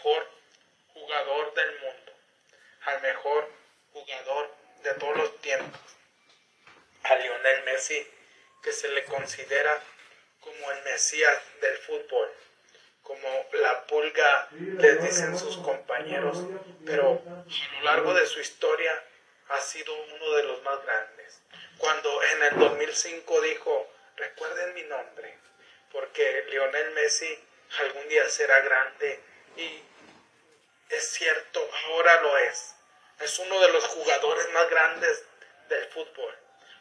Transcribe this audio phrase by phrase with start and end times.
[0.00, 0.26] mejor
[0.94, 2.12] jugador del mundo,
[2.86, 3.48] al mejor
[3.92, 5.80] jugador de todos los tiempos,
[7.02, 8.06] a Lionel Messi,
[8.62, 9.78] que se le considera
[10.40, 12.30] como el Mesías del fútbol,
[13.02, 16.38] como la pulga, les dicen sus compañeros,
[16.86, 19.04] pero a lo largo de su historia
[19.48, 21.42] ha sido uno de los más grandes.
[21.78, 25.36] Cuando en el 2005 dijo, recuerden mi nombre,
[25.92, 27.38] porque Lionel Messi
[27.80, 29.20] algún día será grande
[29.56, 29.89] y
[30.90, 32.74] es cierto, ahora lo es.
[33.20, 35.24] Es uno de los jugadores más grandes
[35.68, 36.36] del fútbol.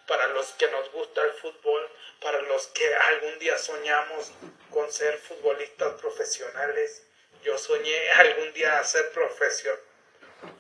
[0.08, 4.32] Para los que nos gusta el fútbol, para los que algún día soñamos
[4.72, 7.06] con ser futbolistas profesionales.
[7.44, 9.80] Yo soñé algún día ser profesor,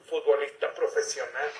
[0.07, 1.51] futbolista profesional,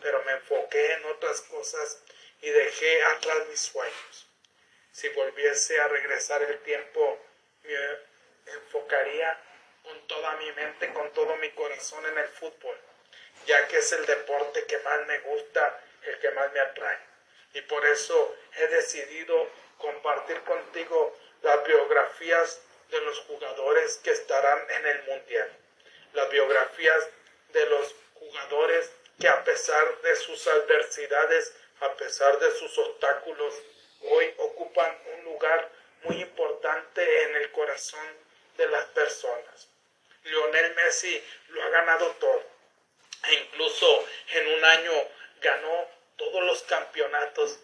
[0.00, 2.02] pero me enfoqué en otras cosas
[2.40, 4.28] y dejé atrás mis sueños.
[4.92, 7.18] Si volviese a regresar el tiempo,
[7.64, 9.40] me enfocaría
[9.84, 12.76] con toda mi mente, con todo mi corazón en el fútbol,
[13.46, 16.98] ya que es el deporte que más me gusta, el que más me atrae.
[17.52, 24.86] Y por eso he decidido compartir contigo las biografías de los jugadores que estarán en
[24.86, 25.50] el Mundial,
[26.14, 27.08] las biografías
[27.52, 33.54] de los jugadores que a pesar de sus adversidades, a pesar de sus obstáculos,
[34.00, 35.70] hoy ocupan un lugar
[36.02, 38.06] muy importante en el corazón
[38.56, 39.73] de las personas.
[40.24, 42.42] Lionel Messi lo ha ganado todo.
[43.28, 44.92] E incluso en un año
[45.40, 47.58] ganó todos los campeonatos.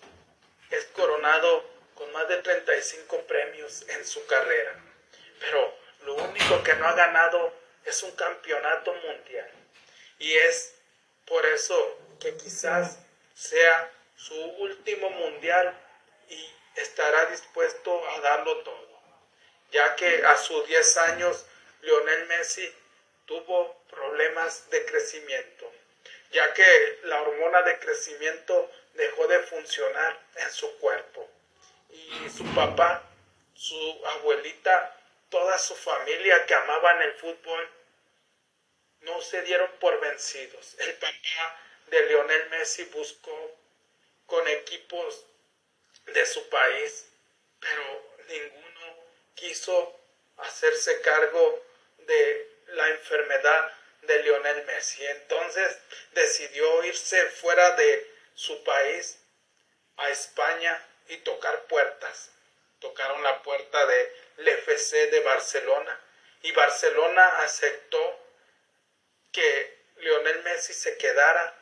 [0.70, 4.74] Es coronado con más de 35 premios en su carrera.
[5.40, 7.52] Pero lo único que no ha ganado
[7.84, 9.50] es un campeonato mundial.
[10.18, 10.74] Y es
[11.26, 12.98] por eso que quizás
[13.34, 15.74] sea su último mundial
[16.28, 19.00] y estará dispuesto a darlo todo.
[19.72, 21.46] Ya que a sus 10 años
[21.82, 22.72] Lionel Messi
[23.26, 25.72] tuvo problemas de crecimiento,
[26.30, 31.28] ya que la hormona de crecimiento dejó de funcionar en su cuerpo.
[31.90, 33.02] Y su papá,
[33.54, 34.96] su abuelita,
[35.28, 37.68] toda su familia que amaban el fútbol,
[39.00, 40.76] no se dieron por vencidos.
[40.78, 43.56] El papá de Lionel Messi buscó
[44.26, 45.24] con equipos
[46.06, 47.08] de su país,
[47.58, 48.96] pero ninguno
[49.34, 49.98] quiso
[50.36, 51.69] hacerse cargo
[52.06, 53.72] de la enfermedad
[54.02, 55.04] de Lionel Messi.
[55.06, 55.78] Entonces
[56.12, 59.18] decidió irse fuera de su país
[59.96, 62.30] a España y tocar puertas.
[62.78, 66.00] Tocaron la puerta de FC de Barcelona
[66.42, 68.18] y Barcelona aceptó
[69.32, 71.54] que Lionel Messi se quedara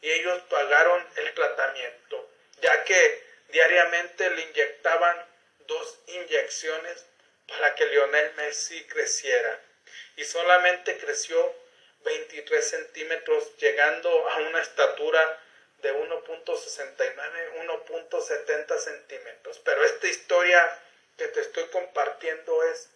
[0.00, 5.26] y ellos pagaron el tratamiento, ya que diariamente le inyectaban
[5.60, 7.06] dos inyecciones
[7.46, 9.60] para que Lionel Messi creciera
[10.16, 11.54] y solamente creció
[12.04, 15.40] 23 centímetros, llegando a una estatura
[15.78, 19.58] de 1.69, 1.70 centímetros.
[19.64, 20.80] Pero esta historia
[21.16, 22.90] que te estoy compartiendo es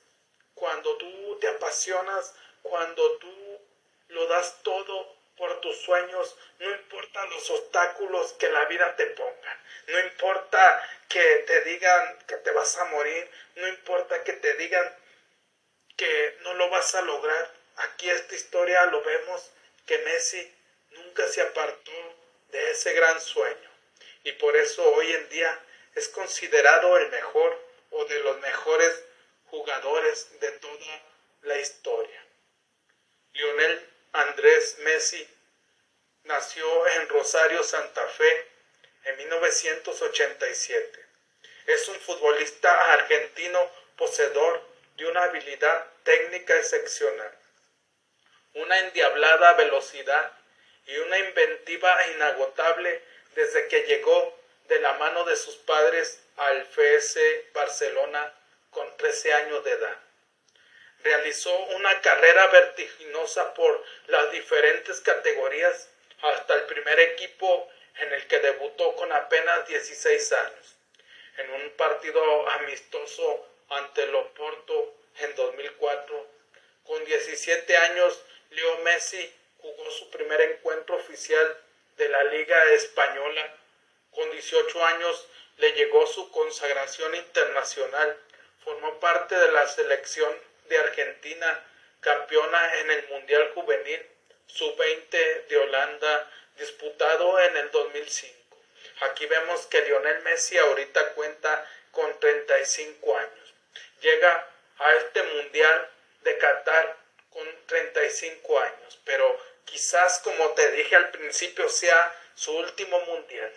[0.54, 3.60] cuando tú te apasionas, cuando tú
[4.08, 9.62] lo das todo por tus sueños, no importa los obstáculos que la vida te ponga,
[9.86, 14.96] no importa que te digan que te vas a morir, no importa que te digan
[15.98, 17.52] que no lo vas a lograr.
[17.76, 19.50] Aquí esta historia lo vemos
[19.84, 20.54] que Messi
[20.92, 21.92] nunca se apartó
[22.48, 23.70] de ese gran sueño
[24.24, 25.60] y por eso hoy en día
[25.94, 27.58] es considerado el mejor
[27.90, 29.04] o de los mejores
[29.46, 31.02] jugadores de toda
[31.42, 32.24] la historia.
[33.32, 35.28] Lionel Andrés Messi
[36.24, 38.46] nació en Rosario, Santa Fe,
[39.04, 41.06] en 1987.
[41.66, 44.67] Es un futbolista argentino poseedor
[44.98, 47.32] de una habilidad técnica excepcional,
[48.54, 50.32] una endiablada velocidad
[50.86, 53.00] y una inventiva inagotable
[53.36, 58.34] desde que llegó de la mano de sus padres al FS Barcelona
[58.70, 59.96] con 13 años de edad.
[61.04, 65.88] Realizó una carrera vertiginosa por las diferentes categorías
[66.22, 70.76] hasta el primer equipo en el que debutó con apenas 16 años.
[71.36, 76.26] En un partido amistoso ante el Oporto en 2004.
[76.84, 81.56] Con 17 años, Leo Messi jugó su primer encuentro oficial
[81.96, 83.54] de la Liga Española.
[84.10, 85.28] Con 18 años
[85.58, 88.16] le llegó su consagración internacional.
[88.64, 90.34] Formó parte de la selección
[90.68, 91.64] de Argentina,
[92.00, 94.06] campeona en el Mundial Juvenil
[94.46, 98.34] Sub-20 de Holanda, disputado en el 2005.
[99.00, 103.54] Aquí vemos que Lionel Messi ahorita cuenta con 35 años.
[104.00, 104.46] Llega
[104.78, 105.90] a este mundial
[106.22, 106.96] de Qatar
[107.30, 113.52] con 35 años, pero quizás como te dije al principio sea su último mundial.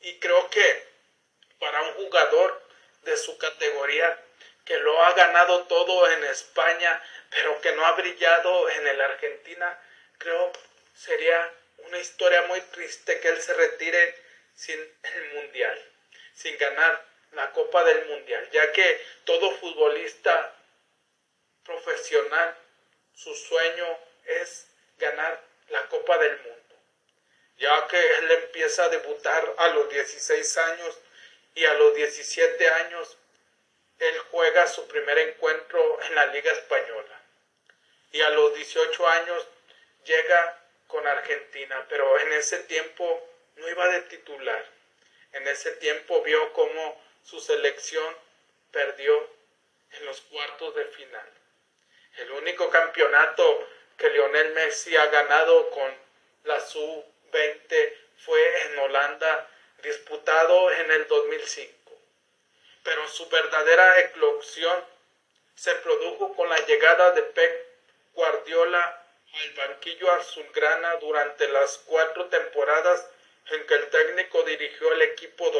[0.00, 0.88] Y creo que
[1.58, 2.62] para un jugador
[3.02, 4.18] de su categoría
[4.64, 9.78] que lo ha ganado todo en España, pero que no ha brillado en el Argentina,
[10.18, 10.52] creo
[10.94, 14.14] sería una historia muy triste que él se retire
[14.54, 15.92] sin el mundial,
[16.34, 20.54] sin ganar la Copa del Mundial, ya que todo futbolista
[21.64, 22.56] profesional,
[23.14, 24.66] su sueño es
[24.96, 26.76] ganar la Copa del Mundo,
[27.58, 30.98] ya que él empieza a debutar a los 16 años
[31.54, 33.16] y a los 17 años
[33.98, 37.20] él juega su primer encuentro en la Liga Española
[38.12, 39.46] y a los 18 años
[40.04, 44.64] llega con Argentina, pero en ese tiempo no iba de titular.
[45.32, 48.16] En ese tiempo vio cómo su selección
[48.72, 49.28] perdió
[49.92, 51.28] en los cuartos de final.
[52.16, 55.94] El único campeonato que Lionel Messi ha ganado con
[56.44, 57.94] la Sub-20
[58.24, 59.46] fue en Holanda,
[59.82, 61.92] disputado en el 2005.
[62.82, 64.84] Pero su verdadera eclosión
[65.54, 67.66] se produjo con la llegada de Pep
[68.14, 69.04] Guardiola
[69.34, 73.06] al banquillo azulgrana durante las cuatro temporadas
[73.50, 75.50] en que el técnico dirigió el equipo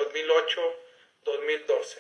[1.29, 1.99] 2008-2012.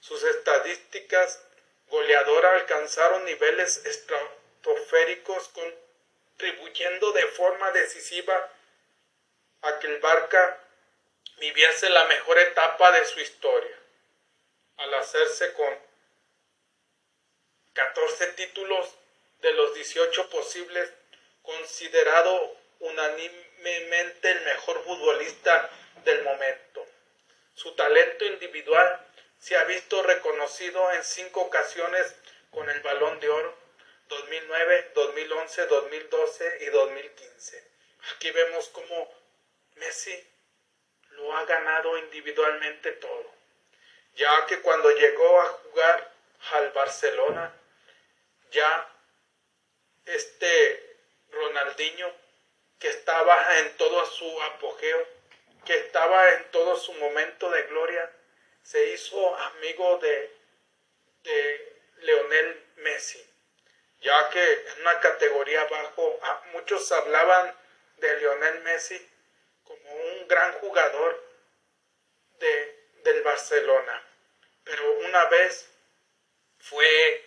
[0.00, 1.42] Sus estadísticas
[1.88, 8.52] goleadoras alcanzaron niveles estratosféricos contribuyendo de forma decisiva
[9.62, 10.60] a que el Barca
[11.38, 13.76] viviese la mejor etapa de su historia,
[14.76, 15.78] al hacerse con
[17.72, 18.88] 14 títulos
[19.40, 20.90] de los 18 posibles,
[21.42, 25.70] considerado unánimemente el mejor futbolista
[26.04, 26.65] del momento.
[27.56, 29.00] Su talento individual
[29.38, 32.14] se ha visto reconocido en cinco ocasiones
[32.50, 33.56] con el Balón de Oro
[34.08, 37.70] 2009, 2011, 2012 y 2015.
[38.14, 39.10] Aquí vemos cómo
[39.76, 40.22] Messi
[41.12, 43.32] lo ha ganado individualmente todo,
[44.16, 46.12] ya que cuando llegó a jugar
[46.52, 47.54] al Barcelona,
[48.50, 48.86] ya
[50.04, 50.98] este
[51.30, 52.12] Ronaldinho,
[52.78, 55.15] que estaba en todo su apogeo,
[55.66, 58.10] que estaba en todo su momento de gloria,
[58.62, 60.30] se hizo amigo de,
[61.22, 63.22] de Leonel Messi,
[64.00, 66.20] ya que en una categoría abajo
[66.52, 67.54] muchos hablaban
[67.98, 69.10] de Leonel Messi
[69.64, 71.22] como un gran jugador
[72.38, 74.02] de, del Barcelona.
[74.64, 75.68] Pero una vez
[76.58, 77.24] fue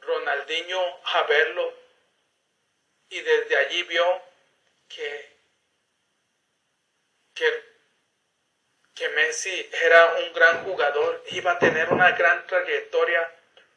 [0.00, 1.74] Ronaldinho a verlo
[3.08, 4.22] y desde allí vio
[4.88, 5.35] que,
[7.36, 7.64] que,
[8.94, 13.32] que Messi era un gran jugador, iba a tener una gran trayectoria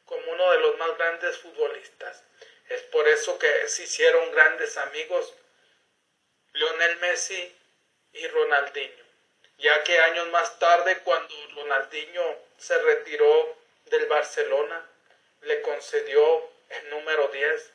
[0.05, 2.23] como uno de los más grandes futbolistas.
[2.69, 5.35] Es por eso que se hicieron grandes amigos
[6.53, 7.55] Lionel Messi
[8.13, 9.05] y Ronaldinho,
[9.57, 14.89] ya que años más tarde cuando Ronaldinho se retiró del Barcelona,
[15.41, 17.73] le concedió el número 10.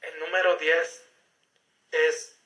[0.00, 1.04] El número 10
[1.92, 2.36] es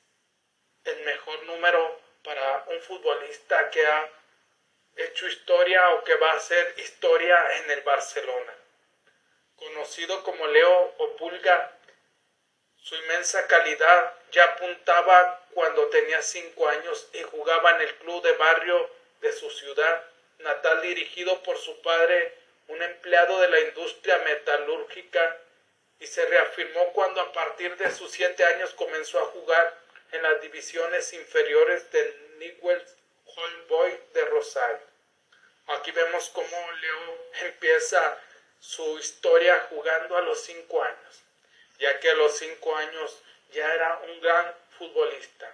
[0.83, 4.09] el mejor número para un futbolista que ha
[4.97, 8.53] hecho historia o que va a hacer historia en el Barcelona.
[9.55, 11.71] Conocido como Leo Opulga,
[12.77, 18.33] su inmensa calidad ya apuntaba cuando tenía cinco años y jugaba en el club de
[18.33, 18.89] barrio
[19.21, 20.03] de su ciudad
[20.39, 22.33] natal dirigido por su padre
[22.67, 25.37] un empleado de la industria metalúrgica
[25.99, 29.84] y se reafirmó cuando a partir de sus siete años comenzó a jugar
[30.15, 32.95] en las divisiones inferiores del Newell's
[33.25, 34.87] Old Boy de Rosario.
[35.67, 38.17] Aquí vemos cómo Leo empieza
[38.59, 41.23] su historia jugando a los cinco años,
[41.79, 45.53] ya que a los cinco años ya era un gran futbolista,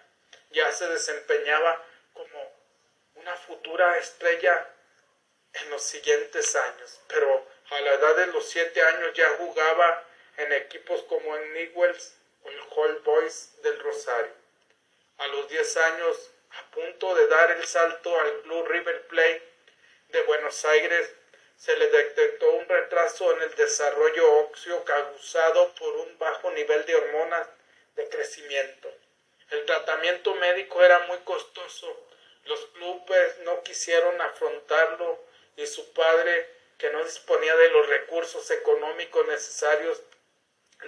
[0.51, 2.51] ya se desempeñaba como
[3.15, 4.69] una futura estrella
[5.53, 10.05] en los siguientes años, pero a la edad de los siete años ya jugaba
[10.37, 14.40] en equipos como en Newells o el Hall Boys del Rosario.
[15.21, 19.43] A los diez años, a punto de dar el salto al Blue River Plate
[20.07, 21.13] de Buenos Aires,
[21.55, 26.95] se le detectó un retraso en el desarrollo óseo causado por un bajo nivel de
[26.95, 27.47] hormonas
[27.97, 28.91] de crecimiento.
[29.51, 32.07] El tratamiento médico era muy costoso.
[32.45, 35.23] Los clubes no quisieron afrontarlo
[35.55, 36.49] y su padre,
[36.79, 40.01] que no disponía de los recursos económicos necesarios,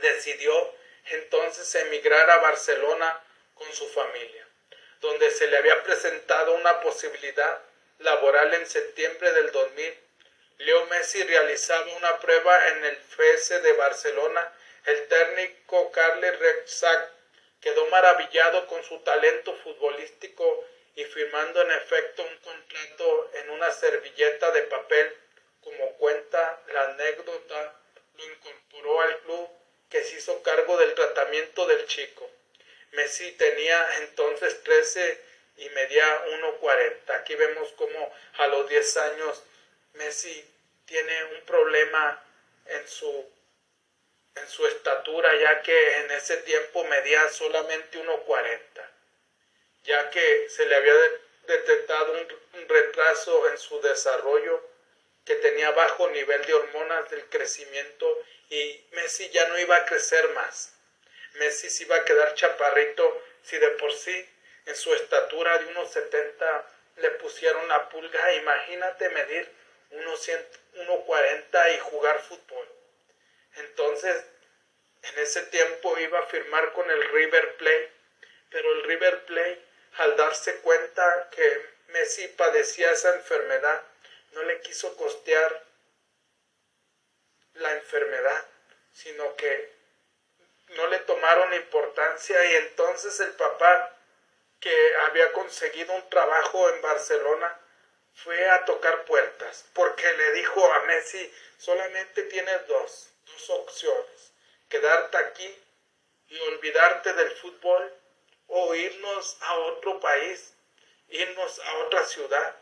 [0.02, 0.74] decidió
[1.12, 3.23] entonces emigrar a Barcelona
[3.64, 4.48] con su familia,
[5.00, 7.60] donde se le había presentado una posibilidad
[8.00, 9.98] laboral en septiembre del 2000.
[10.58, 14.54] Leo Messi realizaba una prueba en el FS de Barcelona
[14.86, 17.12] El técnico Carles Rexac
[17.62, 20.66] quedó maravillado con su talento futbolístico
[20.96, 25.18] y firmando en efecto un contrato en una servilleta de papel,
[25.62, 27.76] como cuenta la anécdota,
[28.16, 29.50] lo incorporó al club
[29.90, 32.30] que se hizo cargo del tratamiento del chico.
[32.94, 35.22] Messi tenía entonces 13
[35.58, 37.16] y medía 1.40.
[37.16, 39.44] Aquí vemos como a los 10 años
[39.94, 40.44] Messi
[40.86, 42.24] tiene un problema
[42.66, 43.32] en su
[44.36, 48.64] en su estatura ya que en ese tiempo medía solamente 1.40
[49.84, 50.94] ya que se le había
[51.48, 54.62] detectado un, retraso en su desarrollo
[55.26, 58.08] que tenía bajo nivel de hormonas del crecimiento
[58.50, 60.74] y Messi ya no iba a crecer más.
[61.34, 64.30] Messi se iba a quedar chaparrito si de por sí
[64.66, 68.34] en su estatura de unos 70 le pusieron una pulga.
[68.34, 69.50] Imagínate medir
[69.92, 72.68] unos 1,40 y jugar fútbol.
[73.56, 74.24] Entonces,
[75.04, 77.92] en ese tiempo iba a firmar con el River Plate,
[78.50, 79.62] pero el River Plate,
[79.98, 83.84] al darse cuenta que Messi padecía esa enfermedad,
[84.32, 85.64] no le quiso costear
[87.56, 88.46] la enfermedad,
[88.94, 89.72] sino que
[90.76, 93.98] no le tomaron importancia y entonces el papá
[94.60, 97.60] que había conseguido un trabajo en Barcelona
[98.16, 104.34] fue a tocar puertas porque le dijo a Messi solamente tienes dos, dos opciones,
[104.70, 105.64] quedarte aquí
[106.30, 107.94] y olvidarte del fútbol
[108.48, 110.54] o irnos a otro país,
[111.10, 112.56] irnos a otra ciudad,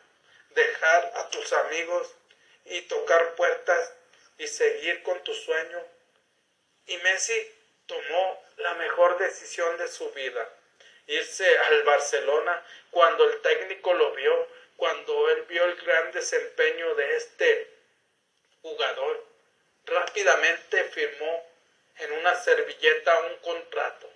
[0.49, 2.15] dejar a tus amigos
[2.65, 3.93] y tocar puertas
[4.37, 5.85] y seguir con tu sueño.
[6.87, 7.55] Y Messi
[7.91, 10.47] tomó la mejor decisión de su vida,
[11.07, 17.17] irse al Barcelona cuando el técnico lo vio, cuando él vio el gran desempeño de
[17.17, 17.67] este
[18.61, 19.25] jugador,
[19.85, 21.45] rápidamente firmó
[21.97, 24.09] en una servilleta un contrato,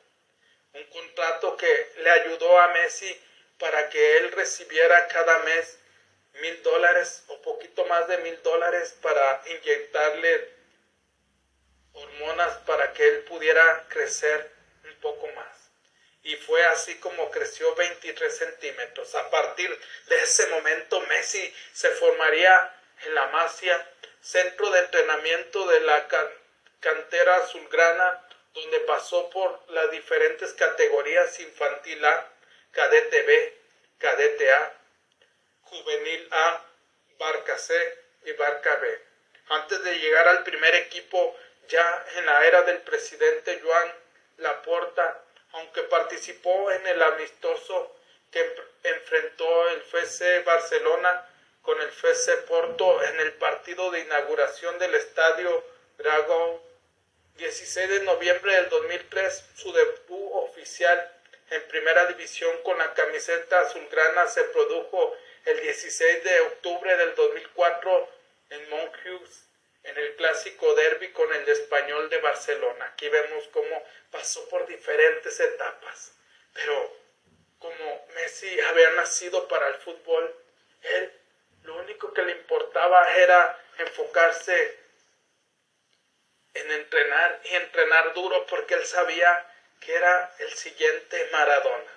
[0.74, 3.22] un contrato que le ayudó a Messi
[3.60, 5.80] para que él recibiera cada mes
[6.36, 10.55] mil dólares o poquito más de mil dólares para inyectarle
[11.96, 14.52] hormonas para que él pudiera crecer
[14.84, 15.72] un poco más.
[16.24, 19.14] Y fue así como creció 23 centímetros.
[19.16, 19.70] A partir
[20.08, 22.74] de ese momento Messi se formaría
[23.06, 23.88] en la Masia,
[24.22, 26.08] centro de entrenamiento de la
[26.80, 28.22] cantera azulgrana,
[28.54, 32.32] donde pasó por las diferentes categorías infantil A,
[32.72, 33.58] cadete B,
[34.00, 34.74] cadete A,
[35.62, 36.66] juvenil A,
[37.20, 37.74] barca C
[38.26, 39.02] y barca B.
[39.50, 43.94] Antes de llegar al primer equipo ya en la era del presidente Joan
[44.38, 47.96] Laporta, aunque participó en el amistoso
[48.32, 51.30] que enfrentó el FC Barcelona
[51.62, 55.64] con el FC Porto en el partido de inauguración del estadio
[55.98, 56.60] Dragón
[57.38, 61.12] 16 de noviembre del 2003, su debut oficial
[61.50, 68.10] en primera división con la camiseta azulgrana se produjo el 16 de octubre del 2004
[68.52, 69.30] en Montjuic
[69.86, 72.86] en el clásico derby con el español de Barcelona.
[72.86, 76.14] Aquí vemos cómo pasó por diferentes etapas,
[76.54, 76.98] pero
[77.60, 80.36] como Messi había nacido para el fútbol,
[80.82, 81.14] él
[81.64, 84.80] lo único que le importaba era enfocarse
[86.54, 91.92] en entrenar y entrenar duro porque él sabía que era el siguiente Maradona,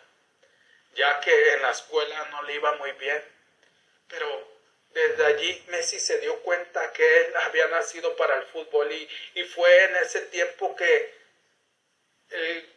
[0.95, 3.23] ya que en la escuela no le iba muy bien,
[4.09, 4.48] pero
[4.91, 9.85] desde allí Messi se dio cuenta que él había nacido para el fútbol y, fue
[9.85, 11.15] en ese tiempo que
[12.31, 12.75] el,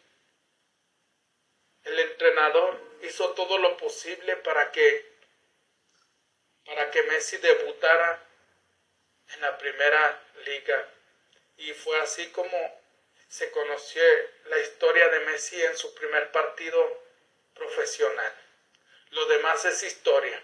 [1.84, 5.12] el, entrenador hizo todo lo posible para que,
[6.64, 8.24] para que Messi debutara
[9.34, 10.88] en la primera liga.
[11.56, 12.82] Y fue así como
[13.28, 14.02] se conoció
[14.46, 17.02] la historia de Messi en su primer partido
[17.54, 18.32] profesional.
[19.10, 20.42] Lo demás es historia.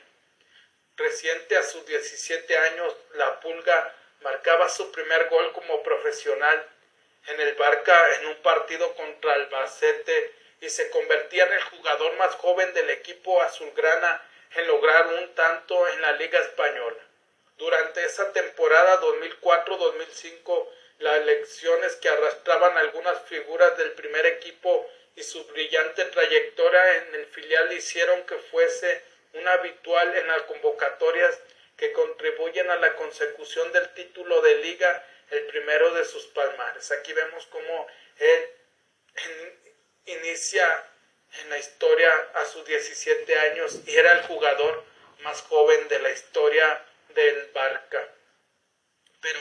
[0.98, 6.66] Reciente a sus 17 años, la Pulga marcaba su primer gol como profesional
[7.28, 12.34] en el Barca en un partido contra Albacete y se convertía en el jugador más
[12.34, 16.98] joven del equipo azulgrana en lograr un tanto en la Liga Española.
[17.58, 25.44] Durante esa temporada 2004-2005, las lecciones que arrastraban algunas figuras del primer equipo y su
[25.44, 31.38] brillante trayectoria en el filial hicieron que fuese un habitual en las convocatorias
[31.76, 36.90] que contribuyen a la consecución del título de liga, el primero de sus palmares.
[36.90, 37.86] Aquí vemos cómo
[38.18, 38.50] él
[40.06, 40.86] inicia
[41.40, 44.84] en la historia a sus 17 años y era el jugador
[45.20, 48.08] más joven de la historia del Barca.
[49.20, 49.40] Pero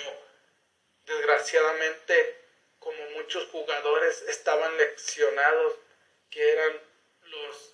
[1.06, 2.41] desgraciadamente,
[2.79, 5.74] como muchos jugadores estaban leccionados,
[6.29, 6.82] que eran
[7.22, 7.74] los,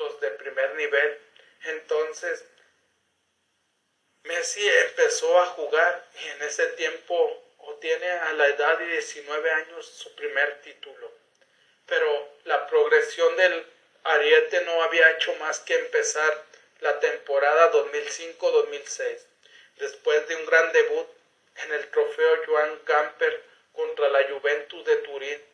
[0.00, 1.18] los de primer nivel.
[1.64, 2.44] Entonces,
[4.24, 9.86] Messi empezó a jugar y en ese tiempo obtiene a la edad de 19 años
[9.86, 11.12] su primer título.
[11.86, 13.66] Pero la progresión del
[14.04, 16.44] Ariete no había hecho más que empezar
[16.80, 19.26] la temporada 2005-2006,
[19.76, 21.06] después de un gran debut
[21.56, 23.42] en el trofeo Joan Gamper
[23.72, 25.49] contra la Juventus de Turín.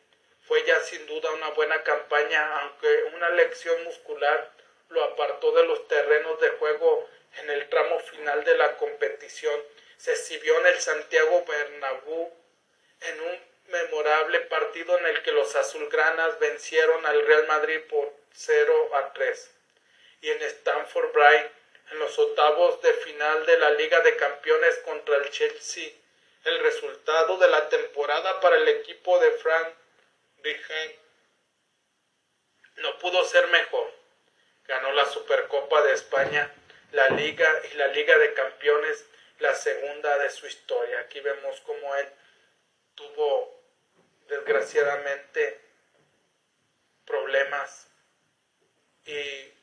[0.47, 4.49] Fue ya sin duda una buena campaña, aunque una lección muscular
[4.89, 9.61] lo apartó de los terrenos de juego en el tramo final de la competición.
[9.97, 12.31] Se exhibió en el Santiago Bernabéu
[13.01, 18.91] en un memorable partido en el que los azulgranas vencieron al Real Madrid por 0
[18.95, 19.51] a 3.
[20.21, 21.51] Y en Stamford Bright,
[21.91, 25.91] en los octavos de final de la Liga de Campeones contra el Chelsea,
[26.45, 29.67] el resultado de la temporada para el equipo de Frank
[30.43, 30.91] Rijkaard
[32.77, 33.91] no pudo ser mejor.
[34.65, 36.51] Ganó la Supercopa de España,
[36.91, 39.05] la Liga y la Liga de Campeones,
[39.39, 40.99] la segunda de su historia.
[40.99, 42.07] Aquí vemos cómo él
[42.95, 43.61] tuvo
[44.27, 45.61] desgraciadamente
[47.05, 47.87] problemas
[49.05, 49.53] y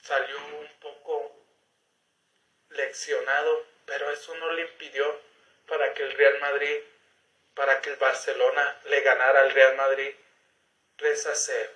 [0.00, 1.34] salió un poco
[2.70, 5.20] leccionado, pero eso no le impidió
[5.66, 6.80] para que el Real Madrid,
[7.54, 10.14] para que el Barcelona le ganara al Real Madrid
[10.96, 11.70] 3 a 0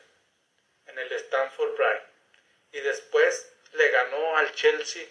[0.87, 2.02] en el Stamford Bridge.
[2.73, 5.06] Y después le ganó al Chelsea.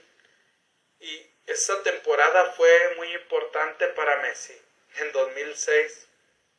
[0.99, 4.59] Y esa temporada fue muy importante para Messi.
[4.97, 6.07] En 2006,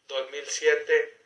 [0.08, 1.18] 2007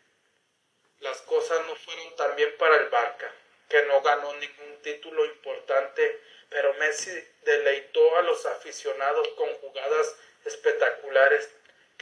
[1.00, 3.32] las cosas no fueron tan bien para el Barca,
[3.68, 7.10] que no ganó ningún título importante, pero Messi
[7.42, 11.50] deleitó a los aficionados con jugadas espectaculares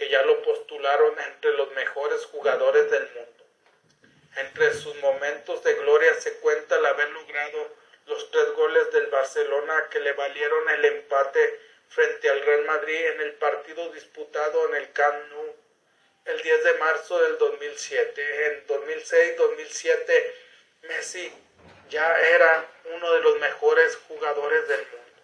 [0.00, 3.45] que ya lo postularon entre los mejores jugadores del mundo.
[4.36, 7.69] Entre sus momentos de gloria se cuenta el haber logrado
[8.06, 11.60] los tres goles del Barcelona que le valieron el empate
[11.91, 15.54] frente al Real Madrid en el partido disputado en el Camp Nou
[16.25, 18.47] el 10 de marzo del 2007.
[18.47, 20.34] En 2006-2007
[20.89, 21.30] Messi
[21.91, 25.23] ya era uno de los mejores jugadores del mundo.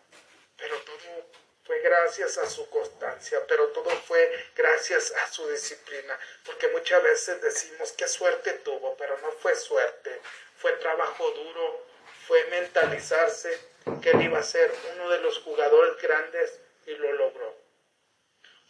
[0.58, 1.35] Pero todo
[1.66, 7.42] fue gracias a su constancia, pero todo fue gracias a su disciplina, porque muchas veces
[7.42, 10.20] decimos qué suerte tuvo, pero no fue suerte,
[10.58, 11.86] fue trabajo duro,
[12.26, 13.58] fue mentalizarse
[14.00, 17.56] que él iba a ser uno de los jugadores grandes y lo logró.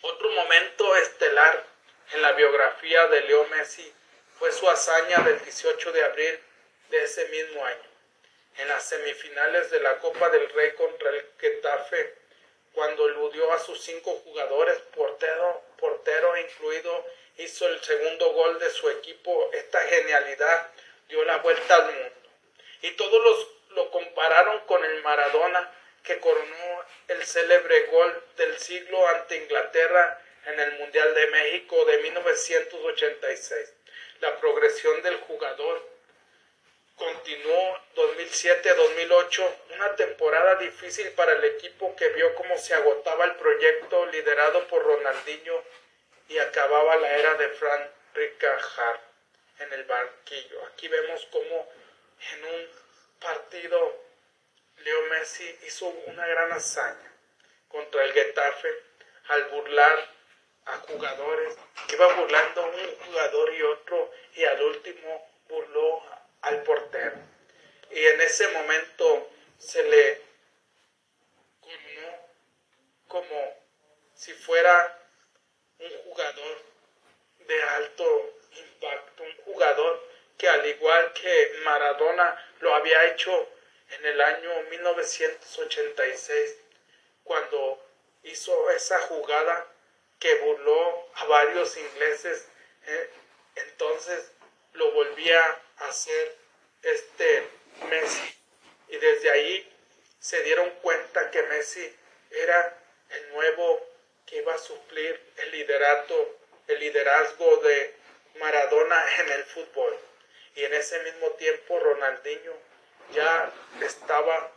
[0.00, 1.66] Otro momento estelar
[2.12, 3.92] en la biografía de Leo Messi
[4.38, 6.40] fue su hazaña del 18 de abril
[6.90, 7.90] de ese mismo año,
[8.56, 12.25] en las semifinales de la Copa del Rey contra el Getafe,
[12.76, 17.06] cuando eludió a sus cinco jugadores, portero, portero incluido,
[17.38, 19.50] hizo el segundo gol de su equipo.
[19.54, 20.70] Esta genialidad
[21.08, 22.12] dio la vuelta al mundo.
[22.82, 29.08] Y todos los, lo compararon con el Maradona que coronó el célebre gol del siglo
[29.08, 33.72] ante Inglaterra en el Mundial de México de 1986.
[34.20, 35.82] La progresión del jugador
[36.96, 44.06] continuó 2007-2008, una temporada difícil para el equipo que vio cómo se agotaba el proyecto
[44.06, 45.62] liderado por Ronaldinho
[46.28, 49.00] y acababa la era de Frank Rijkaard
[49.60, 50.64] en el banquillo.
[50.66, 51.68] Aquí vemos cómo
[52.32, 52.68] en un
[53.20, 54.02] partido
[54.78, 57.12] Leo Messi hizo una gran hazaña
[57.68, 58.68] contra el Getafe
[59.28, 60.16] al burlar
[60.66, 61.56] a jugadores,
[61.92, 66.02] iba burlando un jugador y otro y al último burló
[66.42, 67.16] al portero.
[67.90, 70.22] Y en ese momento se le
[71.60, 72.28] coronó
[73.08, 73.54] como
[74.14, 74.98] si fuera
[75.78, 76.62] un jugador
[77.46, 83.48] de alto impacto, un jugador que al igual que Maradona lo había hecho
[83.90, 86.56] en el año 1986,
[87.22, 87.82] cuando
[88.24, 89.66] hizo esa jugada
[90.18, 92.48] que burló a varios ingleses,
[92.86, 93.10] eh,
[93.54, 94.32] entonces
[94.72, 95.40] lo volvía
[95.78, 95.90] a
[96.82, 97.50] este
[97.88, 98.36] Messi.
[98.88, 99.72] Y desde ahí
[100.18, 101.96] se dieron cuenta que Messi
[102.30, 102.78] era
[103.10, 103.86] el nuevo
[104.26, 107.94] que iba a suplir el liderato, el liderazgo de
[108.40, 109.98] Maradona en el fútbol.
[110.54, 112.52] Y en ese mismo tiempo Ronaldinho
[113.12, 114.50] ya estaba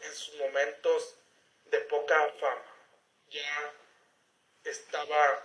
[0.00, 1.16] en sus momentos
[1.66, 2.62] de poca fama.
[3.30, 3.72] Ya
[4.64, 5.42] estaba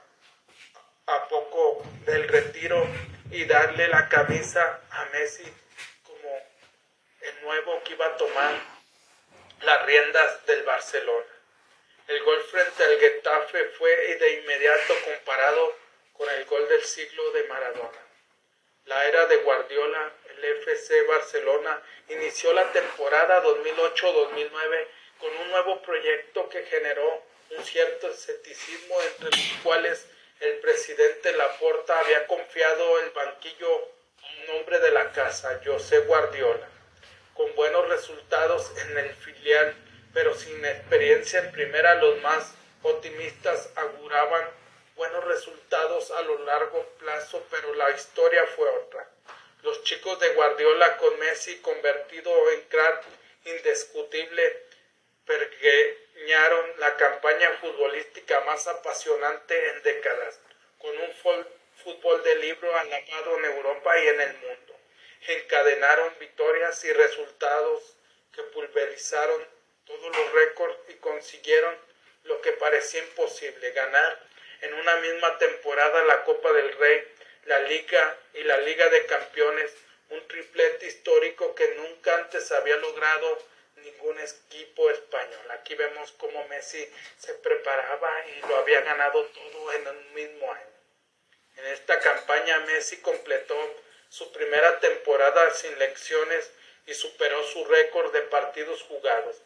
[1.09, 2.85] a poco del retiro
[3.31, 5.51] y darle la camisa a Messi
[6.03, 6.29] como
[7.21, 8.53] el nuevo que iba a tomar
[9.61, 11.25] las riendas del Barcelona.
[12.07, 15.75] El gol frente al Getafe fue de inmediato comparado
[16.13, 17.99] con el gol del siglo de Maradona.
[18.85, 24.87] La era de Guardiola, el FC Barcelona, inició la temporada 2008-2009
[25.19, 30.07] con un nuevo proyecto que generó un cierto escepticismo entre los cuales
[30.39, 36.67] el presidente Laporta había confiado el banquillo a un hombre de la casa, José Guardiola,
[37.33, 39.75] con buenos resultados en el filial,
[40.13, 44.49] pero sin experiencia en primera, los más optimistas auguraban
[44.95, 49.09] buenos resultados a lo largo plazo, pero la historia fue otra.
[49.61, 53.03] Los chicos de Guardiola con Messi convertido en crack
[53.43, 54.69] indiscutible
[56.19, 60.39] pergueñaron la campaña futbolística más apasionante en décadas,
[60.77, 61.13] con un
[61.83, 64.75] fútbol de libro alabado en Europa y en el mundo.
[65.27, 67.95] Encadenaron victorias y resultados
[68.33, 69.45] que pulverizaron
[69.85, 71.75] todos los récords y consiguieron
[72.23, 74.19] lo que parecía imposible, ganar
[74.61, 77.13] en una misma temporada la Copa del Rey,
[77.45, 79.73] la Liga y la Liga de Campeones,
[80.09, 83.48] un triplete histórico que nunca antes había logrado
[83.83, 85.51] ningún equipo español.
[85.51, 86.87] Aquí vemos cómo Messi
[87.17, 90.79] se preparaba y lo había ganado todo en un mismo año.
[91.57, 93.55] En esta campaña Messi completó
[94.09, 96.51] su primera temporada sin lecciones
[96.85, 99.41] y superó su récord de partidos jugados,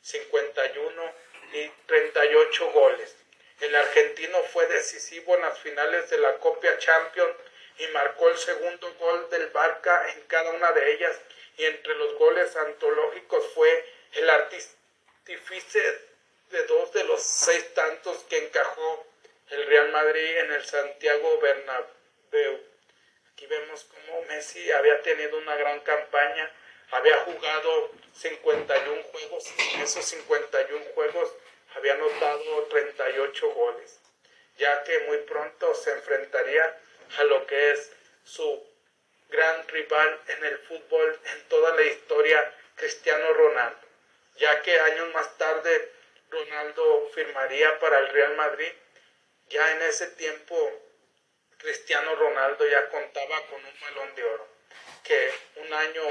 [0.00, 1.12] 51
[1.52, 3.16] y 38 goles.
[3.60, 7.36] El argentino fue decisivo en las finales de la Copa Champions
[7.78, 11.20] y marcó el segundo gol del Barca en cada una de ellas
[11.58, 15.80] y entre los goles antológicos fue el artífice
[16.50, 19.06] de dos de los seis tantos que encajó
[19.50, 22.60] el Real Madrid en el Santiago Bernabéu.
[23.32, 26.50] Aquí vemos cómo Messi había tenido una gran campaña,
[26.90, 31.32] había jugado 51 juegos y en esos 51 juegos
[31.74, 34.00] había anotado 38 goles,
[34.56, 36.80] ya que muy pronto se enfrentaría
[37.18, 37.92] a lo que es
[38.24, 38.67] su
[39.28, 43.80] gran rival en el fútbol en toda la historia, Cristiano Ronaldo,
[44.36, 45.92] ya que años más tarde
[46.30, 48.72] Ronaldo firmaría para el Real Madrid.
[49.48, 50.56] Ya en ese tiempo
[51.58, 54.46] Cristiano Ronaldo ya contaba con un balón de oro,
[55.02, 56.02] que un año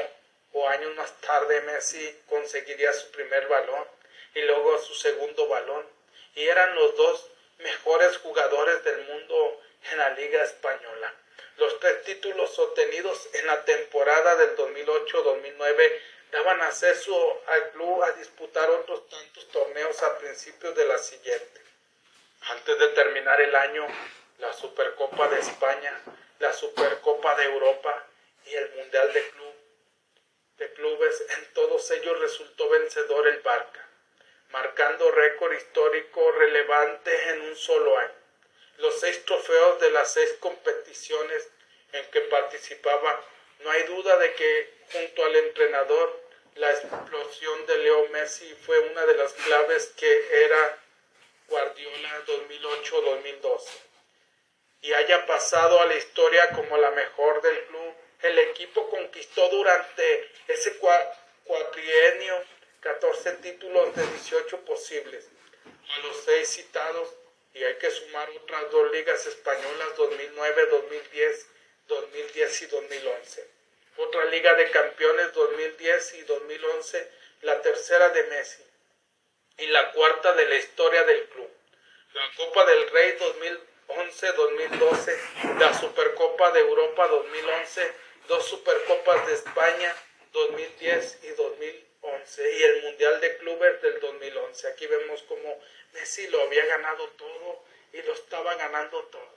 [0.53, 3.86] o años más tarde Messi conseguiría su primer balón
[4.34, 5.88] y luego su segundo balón.
[6.36, 11.13] Y eran los dos mejores jugadores del mundo en la Liga Española.
[11.58, 18.69] Los tres títulos obtenidos en la temporada del 2008-2009 daban acceso al club a disputar
[18.69, 21.62] otros tantos torneos a principios de la siguiente.
[22.50, 23.88] Antes de terminar el año,
[24.38, 26.00] la Supercopa de España,
[26.39, 28.06] la Supercopa de Europa
[28.45, 29.54] y el Mundial de, Club,
[30.58, 33.88] de Clubes, en todos ellos resultó vencedor el Barca,
[34.52, 38.16] marcando récord histórico relevante en un solo año
[38.78, 41.50] los seis trofeos de las seis competiciones
[41.94, 43.24] en que participaba.
[43.60, 46.22] No hay duda de que junto al entrenador
[46.56, 50.80] la explosión de Leo Messi fue una de las claves que era
[51.48, 53.88] Guardiola 2008-2012
[54.82, 57.94] y haya pasado a la historia como la mejor del club.
[58.22, 60.78] El equipo conquistó durante ese
[61.44, 62.44] cuatrienio
[62.80, 65.30] 14 títulos de 18 posibles.
[65.90, 67.10] A los seis citados
[67.58, 71.48] y hay que sumar otras dos ligas españolas 2009, 2010,
[71.88, 73.48] 2010 y 2011.
[73.98, 78.63] Otra liga de campeones 2010 y 2011, la tercera de Messi
[79.58, 81.50] y la cuarta de la historia del club.
[82.13, 83.17] La Copa del Rey
[83.88, 87.93] 2011-2012, la Supercopa de Europa 2011,
[88.28, 89.96] dos Supercopas de España
[90.32, 91.87] 2010 y 2011
[92.38, 94.67] y el Mundial de Clubes del 2011.
[94.70, 95.62] Aquí vemos cómo
[95.93, 99.36] Messi lo había ganado todo y lo estaba ganando todo,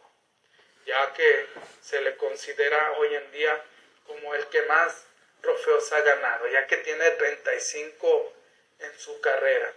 [0.86, 1.46] ya que
[1.82, 3.60] se le considera hoy en día
[4.06, 5.04] como el que más
[5.40, 8.32] trofeos ha ganado, ya que tiene 35
[8.80, 9.72] en su carrera.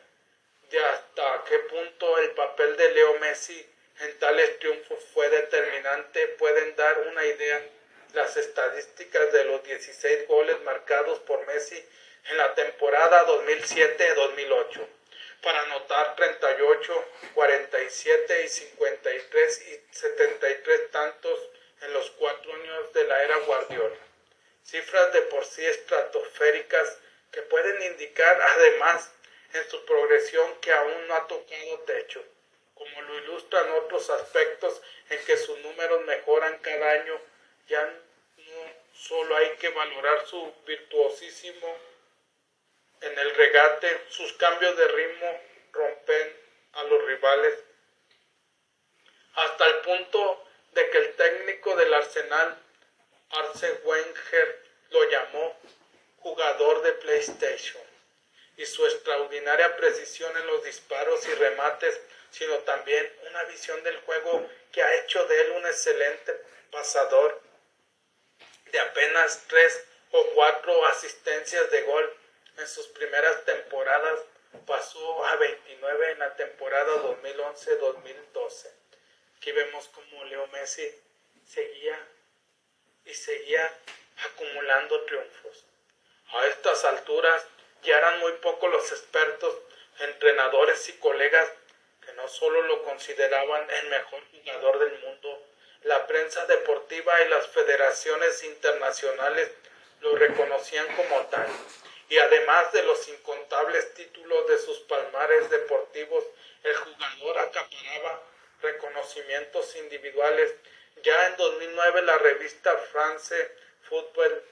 [0.69, 3.65] De hasta qué punto el papel de Leo Messi
[4.01, 7.63] en tales triunfos fue determinante pueden dar una idea
[8.13, 11.84] las estadísticas de los 16 goles marcados por Messi
[12.29, 14.88] en la temporada 2007-2008
[15.41, 21.39] para anotar 38, 47 y 53 y 73 tantos
[21.81, 23.97] en los cuatro años de la era Guardiola.
[24.63, 26.97] Cifras de por sí estratosféricas
[27.31, 29.12] que pueden indicar además
[29.53, 32.23] en su progresión que aún no ha tocado techo,
[32.73, 37.19] como lo ilustran otros aspectos en que sus números mejoran cada año,
[37.67, 37.83] ya
[38.38, 41.77] no solo hay que valorar su virtuosísimo
[43.03, 45.41] en el regate, sus cambios de ritmo
[45.73, 46.37] rompen
[46.73, 47.59] a los rivales
[49.35, 52.57] hasta el punto de que el técnico del Arsenal,
[53.29, 55.59] Arsene Wenger, lo llamó
[56.19, 57.83] jugador de PlayStation.
[58.55, 64.47] Y su extraordinaria precisión en los disparos y remates, sino también una visión del juego
[64.71, 66.39] que ha hecho de él un excelente
[66.71, 67.41] pasador
[68.71, 72.17] de apenas tres o cuatro asistencias de gol
[72.57, 74.19] en sus primeras temporadas,
[74.65, 78.71] pasó a 29 en la temporada 2011-2012.
[79.37, 80.89] Aquí vemos como Leo Messi
[81.45, 81.99] seguía
[83.05, 83.71] y seguía
[84.25, 85.65] acumulando triunfos.
[86.29, 87.45] A estas alturas
[87.83, 89.55] ya eran muy pocos los expertos,
[89.99, 91.51] entrenadores y colegas
[92.05, 95.43] que no solo lo consideraban el mejor jugador del mundo,
[95.83, 99.51] la prensa deportiva y las federaciones internacionales
[100.01, 101.47] lo reconocían como tal.
[102.13, 106.23] Y además de los incontables títulos de sus palmares deportivos,
[106.62, 108.21] el jugador acaparaba
[108.62, 110.54] reconocimientos individuales.
[111.02, 113.36] Ya en 2009 la revista France
[113.89, 114.43] Football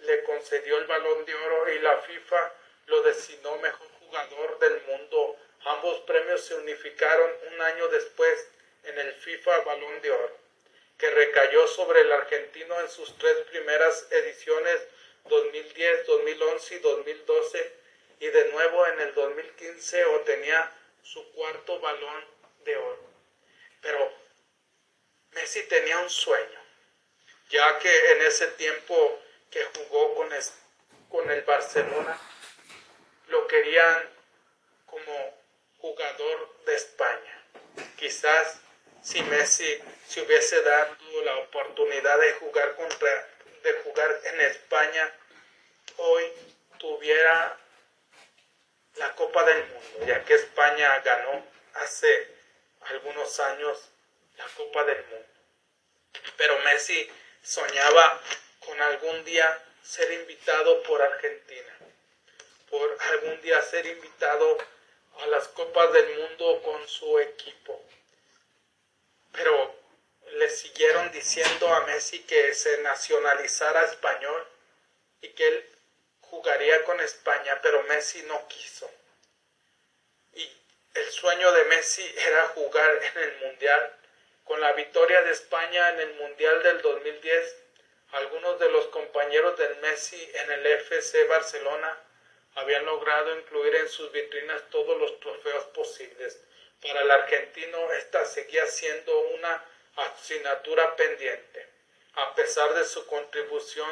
[0.00, 2.52] le concedió el balón de oro y la FIFA
[2.86, 5.36] lo designó mejor jugador del mundo.
[5.64, 8.48] Ambos premios se unificaron un año después
[8.82, 10.36] en el FIFA Balón de Oro,
[10.98, 14.88] que recayó sobre el argentino en sus tres primeras ediciones
[15.28, 17.72] 2010, 2011 y 2012
[18.20, 22.24] y de nuevo en el 2015 obtenía su cuarto balón
[22.64, 23.10] de oro.
[23.80, 24.12] Pero
[25.32, 26.60] Messi tenía un sueño,
[27.50, 32.18] ya que en ese tiempo que jugó con, el Barcelona,
[33.28, 34.10] lo querían
[34.86, 35.42] como
[35.78, 37.44] jugador de España.
[37.96, 38.60] Quizás
[39.02, 43.35] si Messi se hubiese dado la oportunidad de jugar contra
[43.66, 45.12] de jugar en España,
[45.96, 46.32] hoy
[46.78, 47.58] tuviera
[48.94, 52.28] la Copa del Mundo, ya que España ganó hace
[52.82, 53.88] algunos años
[54.36, 55.26] la Copa del Mundo.
[56.36, 57.10] Pero Messi
[57.42, 58.20] soñaba
[58.60, 61.72] con algún día ser invitado por Argentina,
[62.70, 64.58] por algún día ser invitado
[65.22, 67.84] a las Copas del Mundo con su equipo.
[69.32, 69.74] Pero
[70.38, 74.46] le siguieron diciendo a Messi que se nacionalizara español
[75.22, 75.70] y que él
[76.20, 78.90] jugaría con España, pero Messi no quiso.
[80.34, 80.50] Y
[80.94, 83.92] el sueño de Messi era jugar en el Mundial.
[84.44, 87.56] Con la victoria de España en el Mundial del 2010,
[88.12, 91.98] algunos de los compañeros del Messi en el FC Barcelona
[92.54, 96.40] habían logrado incluir en sus vitrinas todos los trofeos posibles.
[96.80, 99.64] Para el argentino esta seguía siendo una
[99.96, 101.68] asignatura pendiente,
[102.14, 103.90] a pesar de su contribución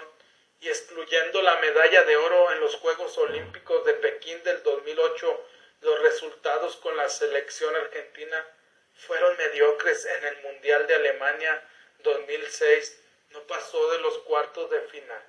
[0.60, 5.46] y excluyendo la medalla de oro en los Juegos Olímpicos de Pekín del 2008,
[5.80, 8.46] los resultados con la selección argentina
[8.94, 11.62] fueron mediocres en el Mundial de Alemania
[11.98, 15.22] 2006, no pasó de los cuartos de final.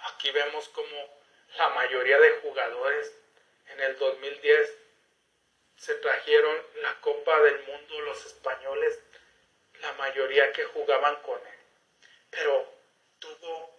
[0.00, 1.18] Aquí vemos como
[1.56, 3.12] la mayoría de jugadores
[3.68, 4.74] en el 2010
[5.76, 8.98] se trajeron la Copa del Mundo los españoles
[9.80, 11.58] la mayoría que jugaban con él.
[12.30, 12.72] Pero
[13.18, 13.78] tuvo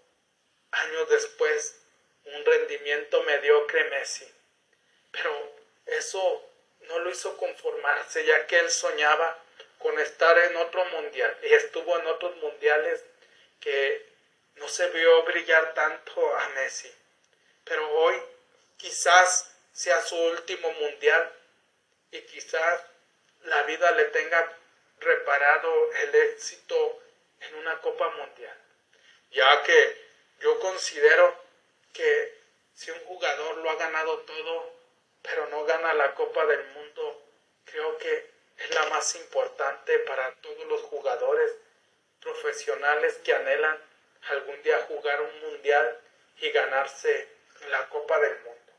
[0.71, 1.81] años después
[2.25, 4.31] un rendimiento mediocre Messi.
[5.11, 6.49] Pero eso
[6.81, 9.37] no lo hizo conformarse, ya que él soñaba
[9.79, 13.03] con estar en otro mundial y estuvo en otros mundiales
[13.59, 14.07] que
[14.55, 16.91] no se vio brillar tanto a Messi.
[17.63, 18.21] Pero hoy
[18.77, 21.31] quizás sea su último mundial
[22.11, 22.83] y quizás
[23.43, 24.58] la vida le tenga
[24.99, 27.01] reparado el éxito
[27.41, 28.57] en una Copa Mundial,
[29.31, 30.09] ya que
[30.39, 31.35] yo considero
[31.93, 32.39] que
[32.73, 34.73] si un jugador lo ha ganado todo,
[35.21, 37.23] pero no gana la Copa del Mundo,
[37.65, 41.51] creo que es la más importante para todos los jugadores
[42.21, 43.77] profesionales que anhelan
[44.29, 45.99] algún día jugar un mundial
[46.37, 47.27] y ganarse
[47.69, 48.73] la Copa del Mundo.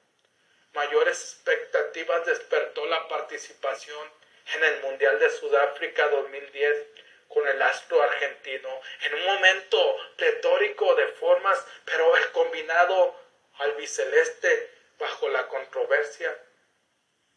[0.73, 4.11] Mayores expectativas despertó la participación
[4.55, 6.87] en el Mundial de Sudáfrica 2010
[7.29, 13.15] con el astro argentino, en un momento pletórico de formas, pero el combinado
[13.59, 16.37] albiceleste bajo la controversia.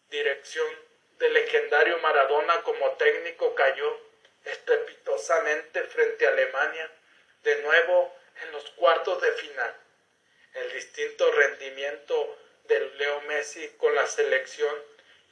[0.09, 0.67] Dirección
[1.19, 3.99] del legendario Maradona como técnico cayó
[4.45, 6.89] estrepitosamente frente a Alemania,
[7.43, 9.75] de nuevo en los cuartos de final.
[10.53, 14.75] El distinto rendimiento del Leo Messi con la selección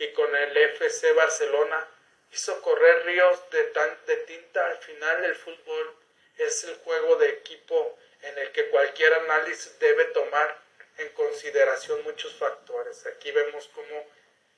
[0.02, 1.88] y con el FC Barcelona
[2.32, 3.72] hizo correr ríos de,
[4.08, 4.66] de tinta.
[4.66, 5.96] Al final el fútbol
[6.38, 10.58] es el juego de equipo en el que cualquier análisis debe tomar
[10.98, 13.06] en consideración muchos factores.
[13.06, 14.08] Aquí vemos cómo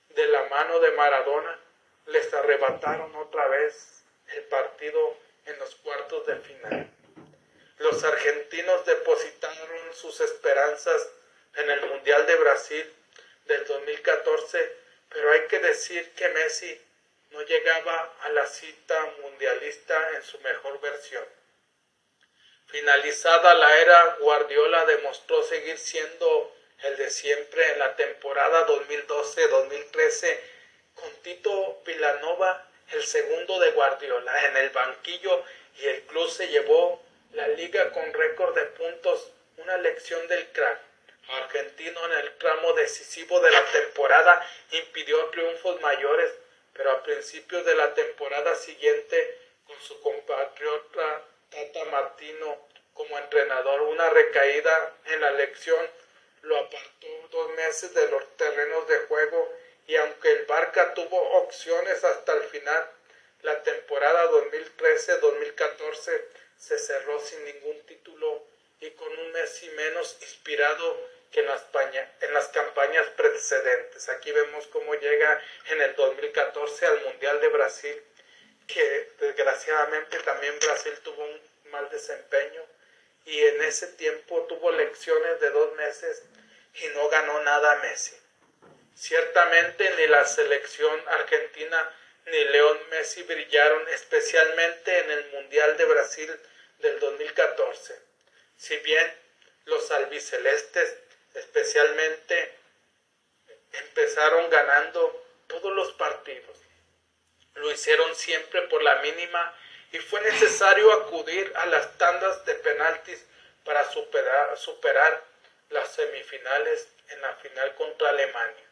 [0.09, 1.59] de la mano de Maradona
[2.05, 4.03] les arrebataron otra vez
[4.35, 5.17] el partido
[5.83, 6.89] cuartos de final.
[7.79, 11.09] Los argentinos depositaron sus esperanzas
[11.55, 12.93] en el Mundial de Brasil
[13.45, 14.82] del 2014,
[15.13, 16.81] pero hay que decir que Messi
[17.31, 21.25] no llegaba a la cita mundialista en su mejor versión.
[22.67, 30.39] Finalizada la era, Guardiola demostró seguir siendo el de siempre en la temporada 2012-2013
[30.95, 35.43] con Tito Villanova, el segundo de Guardiola, en el banquillo
[35.79, 40.79] y el club se llevó la liga con récord de puntos, una lección del crack.
[41.29, 46.31] Argentino en el tramo decisivo de la temporada impidió triunfos mayores,
[46.73, 54.09] pero a principios de la temporada siguiente, con su compatriota Tata Martino como entrenador, una
[54.09, 55.89] recaída en la lección
[56.43, 59.53] lo apartó dos meses de los terrenos de juego
[59.87, 62.89] y aunque el Barca tuvo opciones hasta el final,
[63.41, 66.21] la temporada 2013-2014
[66.57, 68.43] se cerró sin ningún título
[68.79, 71.65] y con un Messi menos inspirado que en las,
[72.21, 74.07] en las campañas precedentes.
[74.09, 75.41] Aquí vemos cómo llega
[75.71, 78.03] en el 2014 al Mundial de Brasil,
[78.67, 81.41] que desgraciadamente también Brasil tuvo un
[81.71, 82.63] mal desempeño
[83.25, 86.23] y en ese tiempo tuvo lecciones de dos meses
[86.75, 88.15] y no ganó nada Messi.
[88.95, 91.95] Ciertamente ni la selección argentina
[92.27, 96.31] ni León Messi brillaron especialmente en el Mundial de Brasil
[96.79, 97.99] del 2014.
[98.55, 99.23] Si bien
[99.65, 101.02] los albicelestes
[101.33, 102.57] especialmente
[103.71, 106.57] empezaron ganando todos los partidos,
[107.55, 109.57] lo hicieron siempre por la mínima
[109.91, 113.25] y fue necesario acudir a las tandas de penaltis
[113.63, 115.23] para superar, superar
[115.69, 118.65] las semifinales en la final contra Alemania,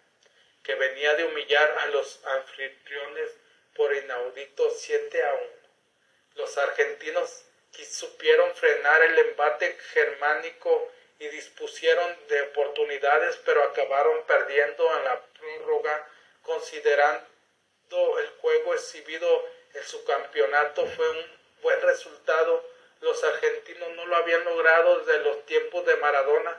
[0.63, 3.31] que venía de humillar a los anfitriones
[3.75, 5.43] por inaudito 7 a 1.
[6.35, 7.45] Los argentinos
[7.85, 10.91] supieron frenar el embate germánico
[11.21, 16.07] y dispusieron de oportunidades, pero acabaron perdiendo en la prórroga,
[16.41, 17.27] considerando
[18.19, 21.25] el juego exhibido en su campeonato fue un
[21.61, 22.67] buen resultado.
[23.01, 26.57] Los argentinos no lo habían logrado desde los tiempos de Maradona.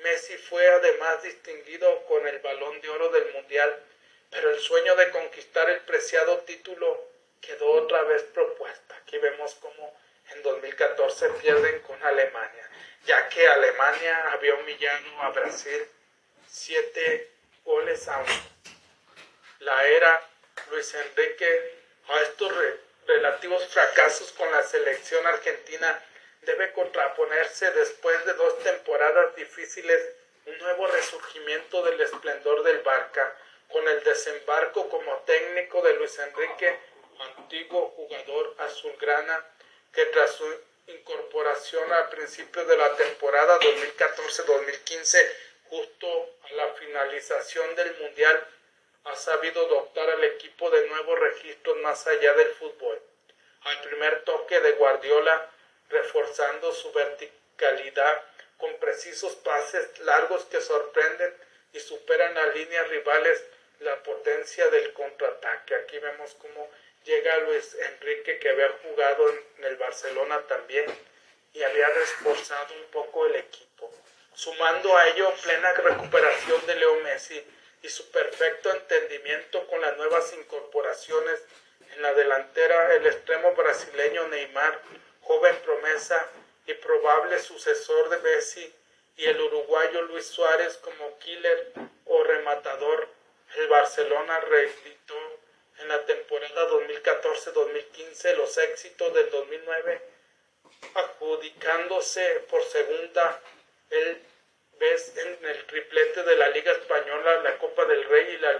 [0.00, 3.82] Messi fue además distinguido con el balón de oro del Mundial,
[4.30, 7.02] pero el sueño de conquistar el preciado título
[7.40, 8.94] quedó otra vez propuesta.
[8.96, 9.96] Aquí vemos cómo
[10.34, 12.68] en 2014 pierden con Alemania,
[13.04, 15.86] ya que Alemania había humillado a Brasil
[16.48, 17.30] siete
[17.64, 18.42] goles a uno.
[19.60, 20.28] La era
[20.70, 21.74] Luis Enrique
[22.08, 22.52] a estos
[23.06, 26.04] relativos fracasos con la selección argentina
[26.42, 30.00] debe contraponerse después de dos temporadas difíciles
[30.46, 33.36] un nuevo resurgimiento del esplendor del Barca,
[33.70, 36.78] con el desembarco como técnico de Luis Enrique,
[37.38, 39.46] antiguo jugador azulgrana,
[39.92, 40.44] que tras su
[40.86, 45.32] incorporación al principio de la temporada 2014-2015,
[45.68, 48.46] justo a la finalización del Mundial,
[49.04, 53.00] ha sabido dotar al equipo de nuevos registros más allá del fútbol.
[53.62, 55.50] Al primer toque de Guardiola,
[55.88, 58.22] reforzando su verticalidad
[58.56, 61.34] con precisos pases largos que sorprenden
[61.72, 63.42] y superan a líneas rivales
[63.80, 65.74] la potencia del contraataque.
[65.74, 66.70] Aquí vemos cómo
[67.04, 70.86] llega Luis Enrique que había jugado en el Barcelona también
[71.52, 73.92] y había reforzado un poco el equipo.
[74.34, 77.42] Sumando a ello plena recuperación de Leo Messi
[77.82, 81.40] y su perfecto entendimiento con las nuevas incorporaciones
[81.94, 84.80] en la delantera, el extremo brasileño Neymar,
[85.20, 86.26] joven promesa
[86.66, 88.72] y probable sucesor de Messi,
[89.16, 91.72] y el uruguayo Luis Suárez como killer
[92.06, 93.08] o rematador.
[93.56, 95.01] El Barcelona temporada
[96.68, 100.02] 2014-2015 los éxitos del 2009,
[100.94, 103.40] adjudicándose por segunda
[104.78, 108.58] ves en el triplete de la Liga Española, la Copa del Rey y la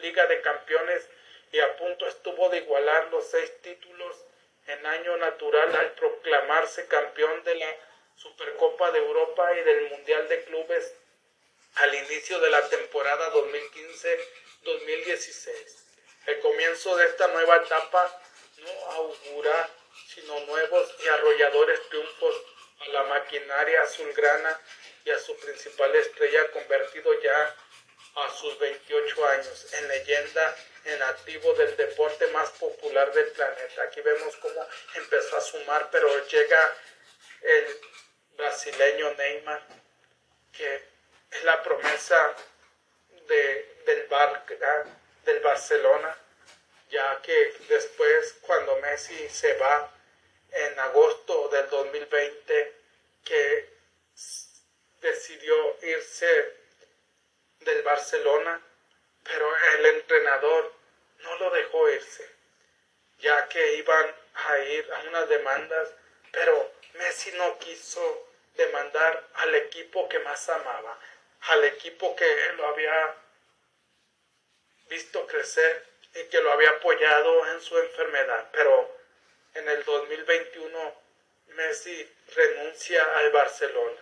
[0.00, 1.08] Liga de Campeones
[1.52, 4.16] y a punto estuvo de igualar los seis títulos
[4.66, 7.76] en año natural al proclamarse campeón de la
[8.16, 10.94] Supercopa de Europa y del Mundial de Clubes
[11.76, 15.87] al inicio de la temporada 2015-2016.
[16.28, 18.20] El comienzo de esta nueva etapa
[18.58, 19.70] no augura
[20.14, 22.34] sino nuevos y arrolladores triunfos
[22.80, 24.60] a la maquinaria azulgrana
[25.06, 27.56] y a su principal estrella convertido ya
[28.16, 33.84] a sus 28 años en leyenda en activo del deporte más popular del planeta.
[33.84, 36.76] Aquí vemos cómo empezó a sumar, pero llega
[37.40, 37.80] el
[38.36, 39.62] brasileño Neymar,
[40.52, 40.82] que
[41.30, 42.36] es la promesa
[43.28, 44.84] de, del, Barca,
[45.28, 46.16] del Barcelona,
[46.88, 49.92] ya que después cuando Messi se va,
[50.50, 52.72] en agosto del 2020
[53.26, 53.68] que
[55.02, 56.56] decidió irse
[57.60, 58.58] del Barcelona,
[59.22, 60.72] pero el entrenador
[61.18, 62.26] no lo dejó irse,
[63.18, 65.90] ya que iban a ir a unas demandas,
[66.32, 70.98] pero Messi no quiso demandar al equipo que más amaba,
[71.40, 73.14] al equipo que lo había
[74.88, 75.84] visto crecer
[76.14, 78.48] y que lo había apoyado en su enfermedad.
[78.52, 78.96] Pero
[79.54, 81.08] en el 2021
[81.48, 84.00] Messi renuncia al Barcelona.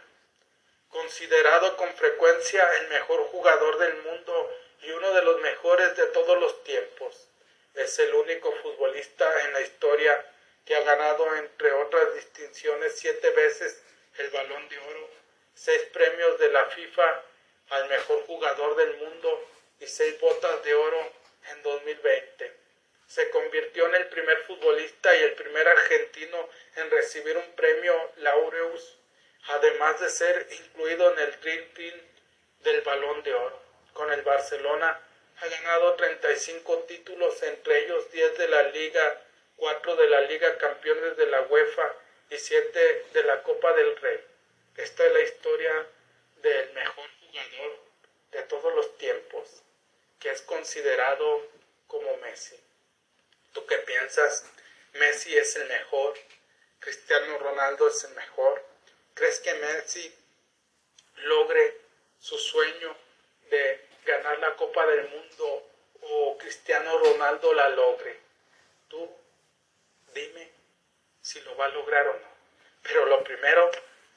[0.91, 6.39] Considerado con frecuencia el mejor jugador del mundo y uno de los mejores de todos
[6.39, 7.28] los tiempos,
[7.74, 10.24] es el único futbolista en la historia
[10.64, 13.82] que ha ganado, entre otras distinciones, siete veces
[14.18, 15.11] el balón de oro,
[15.55, 17.22] seis premios de la FIFA
[17.70, 19.49] al mejor jugador del mundo
[19.80, 21.12] y seis botas de oro
[21.50, 22.52] en 2020.
[23.06, 28.98] Se convirtió en el primer futbolista y el primer argentino en recibir un premio Laureus,
[29.48, 31.94] además de ser incluido en el Dream Team
[32.60, 33.62] del Balón de Oro.
[33.92, 35.00] Con el Barcelona
[35.38, 39.22] ha ganado 35 títulos, entre ellos 10 de la Liga,
[39.56, 41.94] 4 de la Liga Campeones de la UEFA
[42.30, 44.20] y 7 de la Copa del Rey.
[44.76, 45.86] Esta es la historia
[46.42, 47.78] del mejor jugador
[48.32, 49.62] de todos los tiempos,
[50.18, 51.46] que es considerado
[51.86, 52.56] como Messi.
[53.52, 54.44] ¿Tú qué piensas?
[54.94, 56.14] ¿Messi es el mejor?
[56.78, 58.64] ¿Cristiano Ronaldo es el mejor?
[59.14, 60.14] ¿Crees que Messi
[61.16, 61.80] logre
[62.18, 62.96] su sueño
[63.50, 65.70] de ganar la Copa del Mundo
[66.02, 68.18] o Cristiano Ronaldo la logre?
[68.88, 69.10] Tú
[70.14, 70.50] dime
[71.20, 72.28] si lo va a lograr o no.
[72.82, 73.70] Pero lo primero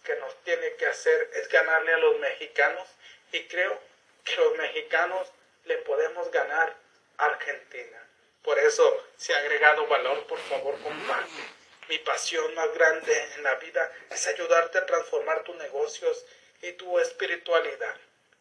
[0.04, 2.88] que nos tiene que hacer es ganarle a los mexicanos
[3.32, 3.80] y creo
[4.24, 5.32] que los mexicanos
[5.66, 6.76] le podemos ganar
[7.18, 8.08] a Argentina.
[8.44, 11.60] Por eso, si ha agregado valor, por favor, comparte.
[11.90, 16.26] Mi pasión más grande en la vida es ayudarte a transformar tus negocios
[16.62, 17.96] y tu espiritualidad.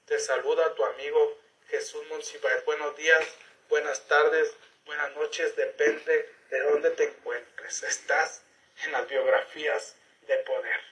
[0.07, 1.39] Te saluda tu amigo
[1.69, 2.65] Jesús Monsiváis.
[2.65, 3.25] Buenos días,
[3.69, 4.55] buenas tardes,
[4.87, 7.83] buenas noches, depende de dónde te encuentres.
[7.83, 8.43] Estás
[8.85, 9.97] en las biografías
[10.27, 10.88] de poder.